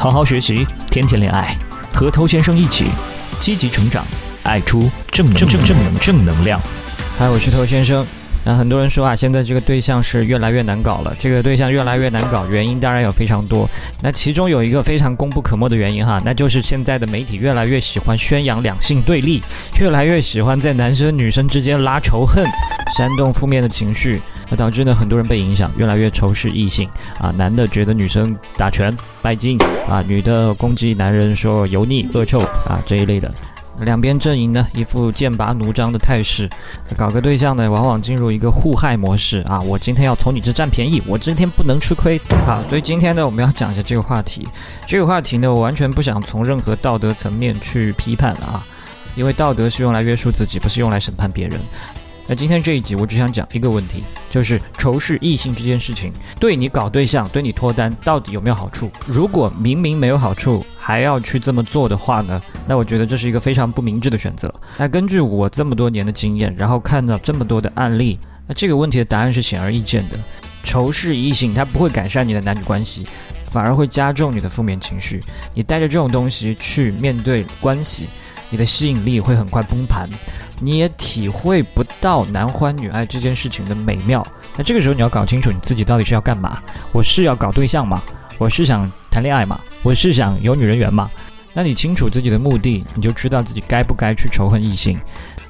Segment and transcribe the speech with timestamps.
[0.00, 1.56] 好好学习，天天恋爱，
[1.92, 2.84] 和头先生一起
[3.40, 4.04] 积极成长，
[4.44, 6.60] 爱出正正正正能正能量。
[7.18, 8.06] 嗨，我是头先生。
[8.44, 11.12] 那很多人说啊，现在这个对象是越来越难搞了。
[11.18, 13.68] 这个对象越来越难搞，原因当然有非常多。
[14.00, 19.42] 那其中有一个非常功不可没的原因哈，那就是现在的媒体越来越喜欢宣扬两性对立，
[19.80, 22.46] 越来越喜欢在男生女生之间拉仇恨，
[22.96, 26.88] 煽动负面的情绪，那导致呢很多人被影响，越来越仇视异性
[27.20, 27.30] 啊。
[27.36, 29.58] 男的觉得女生打拳拜金
[29.88, 33.32] 啊，女的攻击男人说油腻恶臭啊这一类的。
[33.82, 36.50] 两边阵营呢，一副剑拔弩张的态势，
[36.96, 39.60] 搞个对象呢，往往进入一个互害模式啊！
[39.60, 42.18] 我今天要从你这占便宜，我今天不能吃亏。
[42.44, 44.48] 好，所以今天呢，我们要讲一下这个话题。
[44.84, 48.66] 这个话题呢，我完全不想从任何道德层面去批判啊，
[49.14, 51.56] 因为道德是用来约束自己，不是用来审判别人。
[52.30, 58.90] 那今天这一集，我只想讲一个问题，就是仇视异性这件事情，对你搞对象，对你脱单，到底有没有好处？
[59.06, 62.38] 如果明明没有好处，还要去这么做的话呢？
[62.66, 64.54] 那我觉得这是一个非常不明智的选择。
[64.76, 70.18] 那根据我这么多年的经验，然后看到这么多的案例，那这个问题的答案是显而易见的：
[70.62, 73.06] 仇视异性，它不会改善你的男女关系，
[73.50, 75.18] 反而会加重你的负面情绪。
[75.54, 78.06] 你带着这种东西去面对关系，
[78.50, 80.06] 你的吸引力会很快崩盘。
[80.60, 84.26] 你也体会不到男欢女爱这件事情的美妙。
[84.56, 86.60] 那这个时候你要搞清楚你自己到底是要干嘛？
[86.92, 88.02] 我是要搞对象吗？
[88.38, 89.58] 我是想谈恋爱吗？
[89.82, 91.10] 我是想有女人缘吗？
[91.54, 94.98] 那你清楚自己的目的，你就知道自己该不该去仇恨异性。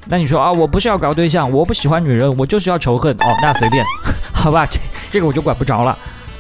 [0.07, 3.85] 那你说啊，我不是要搞对象，我不喜欢女人，我就是要仇恨哦，那随便，
[4.33, 5.97] 好吧，这这个我就管不着了。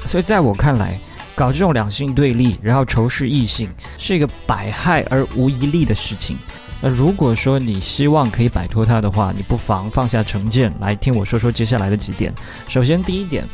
[0.06, 0.98] 所以在我看来，
[1.34, 6.38] 搞这种两性对立，然后仇视异性，是一个百害而无一利的事情。
[6.80, 12.32] 那如果说你希望可以摆脱它的话，你不妨放下成见，来听我说说接下来的几点。
[12.68, 13.44] 首先，第一点，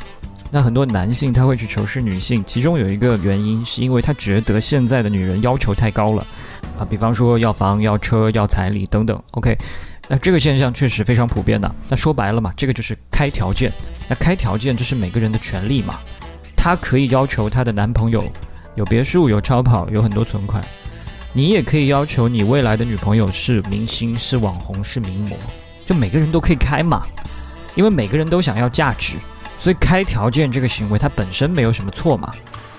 [0.51, 6.27] 那很多男性他会去仇视女性，其中有一个原因是因为他觉得现在的女人要求太高了，
[6.79, 9.19] 啊，比方说要房、要车、要彩礼等等。
[9.31, 9.57] OK，
[10.07, 11.75] 那这个现象确实非常普遍的。
[11.89, 13.73] 那说白了嘛，这个就是开条件。
[14.07, 15.95] 那开条件，这是每个人的权利嘛，
[16.55, 18.23] 她可以要求她的男朋友
[18.75, 20.63] 有别墅、有超跑、有很多存款。
[21.37, 25.37] 你也可以要求你未来的女朋友是明星、是网红、是名模，
[25.85, 27.05] 就每个人都可以开嘛，
[27.75, 29.15] 因为每个人都想要价值，
[29.59, 32.33] 所以开条件这个行为它本身没有什么错嘛。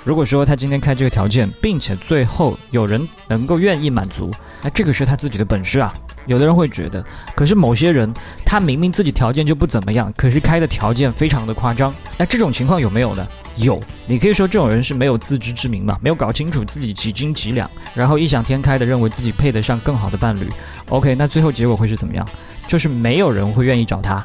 [0.06, 5.94] 如果说他今天开这个条件，并且最后有人能够愿意满足，那这个是他自己的本事啊。
[6.28, 7.04] 有的人会觉得，
[7.36, 8.12] 可是某些人
[8.46, 11.94] 他明明自己条件就不怎么样，可是开的条件非常的夸张。
[12.18, 13.28] 那这种情况有没有呢？
[13.58, 20.50] 有，你可以说这种人是没有自知之明嘛，没有搞清楚自己几斤几两，然后异想天开的认为自己配得上更好的伴侣。
[20.90, 22.28] OK，那最后结果会是怎么样？
[22.68, 24.24] 就是没有人会愿意找他，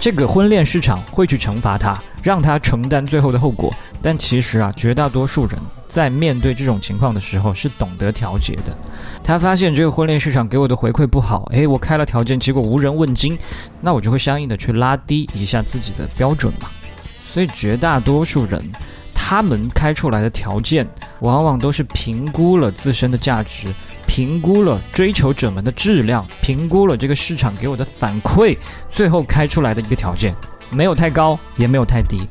[0.00, 3.72] 这个婚恋市场会去惩罚他，让他承担最后的后果。
[4.00, 5.58] 但其实啊，绝大多数人。
[5.92, 8.74] 在面对这种情况的时候，是懂得调节的。
[9.22, 13.38] 他发现这个婚恋市场给我的回馈不好，诶，我开了条件，结果无人问津，
[13.82, 16.68] 那我就会相应的去拉低一下自己的标准嘛。
[17.26, 18.58] 所以绝大多数人，
[19.14, 20.88] 他们开出来的条件，
[21.20, 23.68] 往往都是评估了自身的价值，
[24.06, 28.56] 评估了追求者们的质量，评估了这个市场给我的反馈，
[28.88, 30.34] 最后开出来的一个条件，
[30.70, 32.26] 没有太高，也没有太低。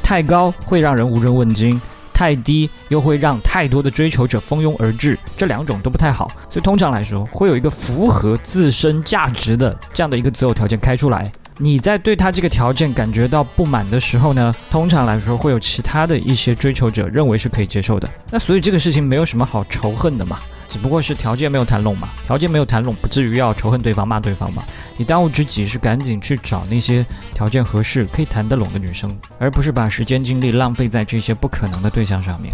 [0.00, 1.80] 太高会让人无人问津。
[2.14, 6.30] 太低又会让太多的追求者蜂拥而至，这两种都不太好。
[6.48, 11.30] 所以通常来说，会有一个符合自身价值的这样的一个择偶条件开出来。
[11.58, 18.08] 你在对他这个条件感觉到不满的时候呢，通常来说会有其他的一些追求者认为是可以接受的。
[18.30, 20.38] 那所以这个事情没有什么好仇恨的嘛。
[20.74, 24.64] 只不过是条件没有谈拢嘛，条件没有谈拢，不至于要仇恨对方、骂对方嘛。
[24.96, 32.52] 你当务之急是赶紧去找那些条件合适、可以谈得拢的女生，而不是把时间精力浪费在这些不可能的对象上面。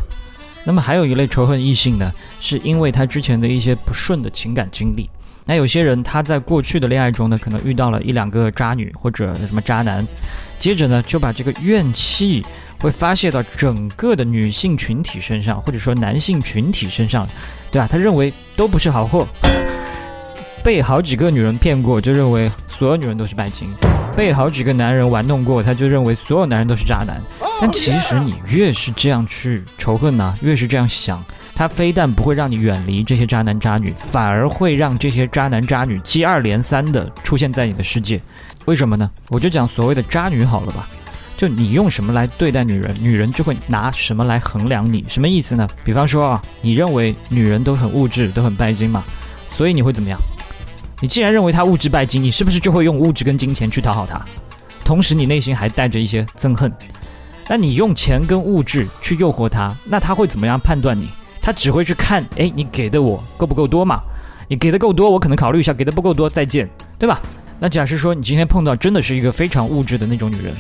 [0.65, 5.09] 那么还有一类仇恨异性呢，是因为他之前的一些不顺的情感经历。
[5.47, 10.07] 那有些人他在过去的恋爱中呢，可能遇到了一两个渣女或者什么渣男，
[10.59, 12.45] 接着呢就把这个怨气
[12.81, 17.29] 会发泄到整个的女性群体身上，或者说男性群体身上。
[17.73, 17.87] 对吧？
[17.89, 19.25] 他认为都不是好货，
[20.65, 23.69] 被好几个女人骗过，就认为所有女人都是拜金；
[24.17, 27.23] 被好几个男人玩弄过，他就认为所有男人都是渣男。
[27.61, 31.25] 但其实你越是这样去仇恨呢，越是这样想，
[31.55, 38.21] 他非但不会让你远离这些渣男渣女，反而会让这些渣男渣女接二连三的出现在你的世界。
[38.65, 39.09] 为什么呢？
[39.29, 40.89] 我就讲所谓的渣女好了吧。
[41.41, 45.03] 就你用什么来对待女人，女人就会拿什么来衡量你。
[45.09, 45.67] 什么意思呢？
[45.83, 49.03] 比方说啊，你认为女人都很物质，都很拜金嘛，
[49.49, 50.19] 所以你会怎么样？
[51.01, 54.23] 你既然认为她物质拜金，你是不是就会用物质跟金钱去讨好她？
[54.85, 56.71] 同时，你内心还带着一些憎恨。
[57.49, 61.09] 那你用钱跟物质去诱惑她，那她会怎么样判断你？
[61.41, 64.03] 她只会去看，哎，你给的我够不够多嘛？
[64.47, 67.19] 你给的够多，我可能考虑一下；给的不够多，再见，对吧？
[67.59, 70.55] 那假设说你今天碰到真的是一个非常物质的那种女人，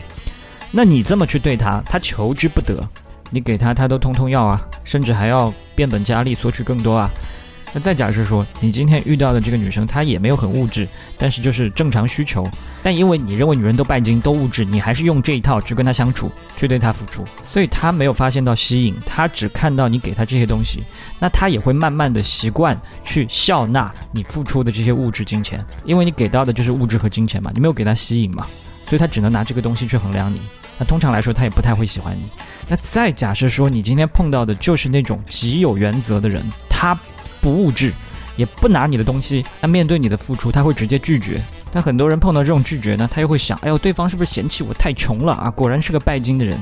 [0.72, 2.80] 那你这么去对她，她求之不得，
[3.30, 7.10] 你给她她都通通要啊，甚至还要变本加厉索取更多啊。
[7.72, 12.44] 那再假设说，你今天遇到的这个女生，她也没有很物质，但是就是正常需求，
[12.82, 20.82] 但因为你认为女人都拜金都物质，你还是用这一套去跟她相处，去对她付出，所以她没有发现到吸引，她只看到你给她这些东西，
[21.20, 28.44] 那她也会慢慢的习惯去笑纳你付出的这些物质金钱，因为你给到的就是物质和金钱嘛，你没有给她吸引嘛，
[28.88, 30.40] 所以她只能拿这个东西去衡量你。
[30.80, 32.28] 那通常来说，他也不太会喜欢你。
[32.68, 36.98] 那再假设说，你今天碰到的就是那种极有原则的人，他。
[37.42, 37.90] 不物质，
[38.36, 39.42] 也不拿你的东西。
[39.62, 41.40] 那面对你的付出，他会直接拒绝。
[41.72, 45.50] 但很多人碰到这种拒绝呢，他又会想：哎呦，对方是不是嫌弃我太穷了啊？
[45.50, 46.60] 果然是个拜金的人。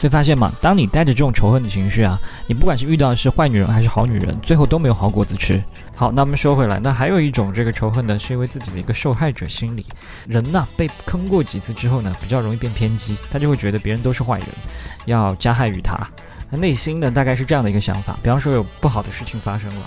[0.00, 5.62] 所以发现嘛，当你带着这种仇恨的情绪啊，你不管是遇到的是坏女人还是好女人，最后都没有好果子吃。
[5.94, 9.84] 好，那我们说回来，那还有一种这个仇恨呢，是因为自己的一个受害者心理。
[10.26, 14.48] 人呢被坑过几次之后呢，比较容易变偏激，他就会觉得别人都是坏人，
[15.04, 15.94] 要加害于他。
[16.50, 18.16] 他内心呢，大概是这样的一个想法。
[18.22, 19.82] 比方说有不好的事情发生了，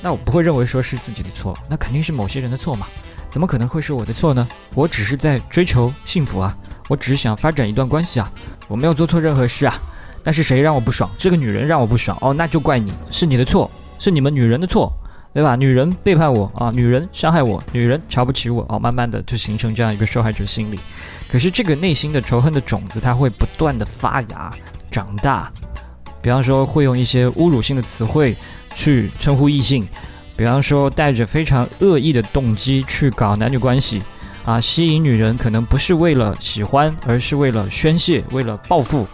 [0.00, 2.86] 那我不会认为说是自己的错，那肯定是某些人的错嘛？
[3.32, 4.48] 怎么可能会是我的错呢？
[4.76, 6.56] 我只是在追求幸福啊，
[6.90, 8.28] 我只是想发展一段关系啊，
[8.66, 9.80] 我没有做错任何事啊。
[10.24, 11.08] 但是谁让我不爽？
[11.16, 13.70] 这个女人让我不爽哦，那就怪你，是你的错，
[14.00, 14.92] 是你们女人的错，
[15.32, 15.54] 对吧？
[15.54, 20.80] 女人背叛我啊，女人伤害我，女人瞧不起我哦，慢慢的就形成这样一个受害者心理。
[21.30, 24.52] 可是这个内心的仇恨的种子，它会不断的发芽
[24.90, 25.50] 长大。
[26.20, 28.36] 比方说，会用一些侮辱性的词汇
[28.74, 29.82] 去称呼异性；
[30.36, 34.02] 比方说，带着非常恶意的动机去搞男女关系，
[34.44, 39.06] 啊，吸引女人可能不是为了喜欢，而是为了宣泄、为了报复。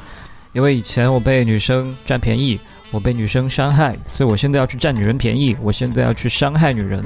[0.52, 2.58] 因为以前我被女生占便宜，
[2.90, 7.04] 我被女生伤害，所以我现在要去占女人便宜，我现在要去伤害女人，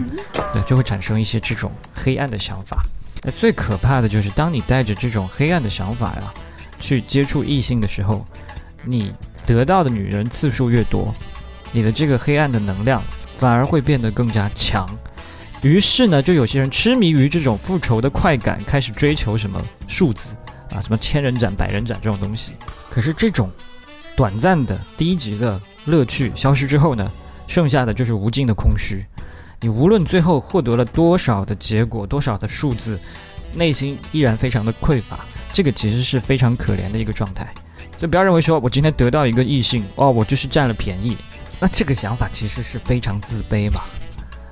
[0.52, 2.82] 对，就会产生一些这种黑暗的想法。
[3.22, 6.32] 那最可怕的就是，当你带着这种黑暗的想法呀，
[6.78, 8.24] 去接触异性的时候，
[8.84, 9.12] 你。
[9.46, 11.12] 得到的女人次数越多，
[11.72, 13.02] 你的这个黑暗的能量
[13.38, 14.88] 反而会变得更加强。
[15.62, 20.34] 于是呢，就有些人痴迷于这种复仇的快感，开始追求什么数字
[20.74, 22.52] 啊，什么千人斩、百人斩这种东西。
[22.90, 23.50] 可是这种
[24.16, 27.10] 短暂的低级的乐趣消失之后呢，
[27.46, 29.04] 剩下的就是无尽的空虚。
[29.60, 32.98] 你无论最后获得了多少的结果，多少的数字，
[33.54, 35.18] 内心依然非常的匮乏。
[35.52, 37.52] 这个其实是非常可怜的一个状态。
[37.98, 41.14] 所以不要认为说我今天得到一个异性哦，我就是占了便宜，
[41.60, 43.82] 那这个想法其实是非常自卑嘛。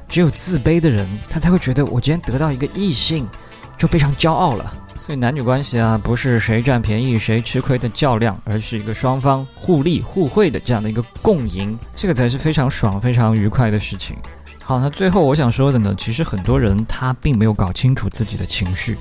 [0.08, 3.28] 只有自卑的人，他才会觉得我今天得到一个异性，
[3.76, 4.72] 就非常骄傲了。
[4.96, 14.16] 所以男女关系啊，不是谁占便宜谁吃亏的较量，而是一个双方互利互惠的这样的一个共赢，这个才是非常爽、非常愉快的事情。
[14.62, 18.98] 好，那最后我想说的呢，其实很多人他并没有搞清楚自己的情绪。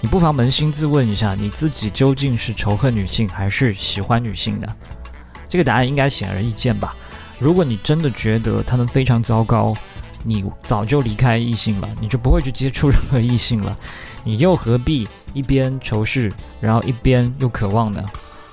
[0.00, 4.68] 你不妨扪心自问一下，你自己究竟是仇恨女性还是喜欢女性的？
[5.46, 6.94] 这个答案应该显而易见吧。
[7.38, 9.76] 如果你真的觉得他们非常糟糕，
[10.22, 13.76] 你早就离开异性了，你就不会去接触任何异性了。
[14.22, 16.30] 你又何必一边仇视，
[16.60, 18.04] 然后一边又渴望呢？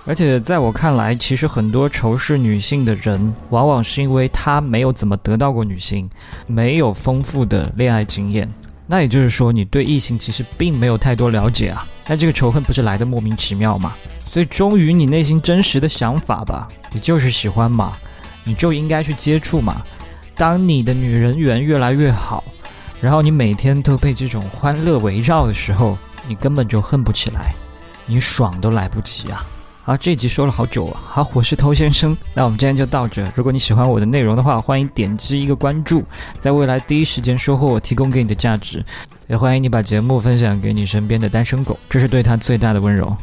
[0.05, 6.09] 而且在我看来，其实很多仇视女性的人，往往是因为他没有怎么得到过女性，
[6.45, 8.49] 没有丰富的恋爱经验。
[8.85, 11.85] 那也就是说，你对异性其实并没有太多了解啊。
[12.07, 13.93] 那这个仇恨不是来的莫名其妙吗？
[14.31, 17.91] 所以忠于你内心真实的想法吧，你就是喜欢嘛，
[18.45, 19.81] 你就应该去接触嘛。
[20.37, 22.43] 当你的女人缘越来越好，
[23.01, 27.51] 然后你每天都被这种欢乐围绕的时候，你根本就恨不起来，
[28.05, 29.43] 你爽都来不及啊。
[29.83, 31.01] 好，这集说了好久啊。
[31.03, 33.25] 好，我是头先生，那我们今天就到这。
[33.33, 36.03] 如果你喜欢我的内容的话，欢迎点击一个关注，
[36.39, 38.83] 在未来第一时间收获我提供给你的价值。
[39.27, 43.15] 也欢迎你把节目分享给你身边的单身狗，这是对他最大的温柔。